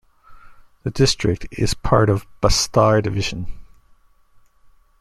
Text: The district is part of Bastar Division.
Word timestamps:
The 0.81 0.89
district 0.89 1.45
is 1.51 1.75
part 1.75 2.09
of 2.09 2.25
Bastar 2.41 3.03
Division. 3.03 3.45